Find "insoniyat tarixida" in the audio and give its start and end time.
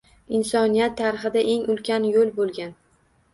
0.37-1.43